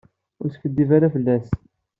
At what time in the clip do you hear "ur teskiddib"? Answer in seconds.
0.41-0.89